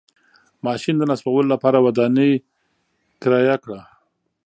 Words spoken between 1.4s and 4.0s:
لپاره ودانۍ کرایه کړه.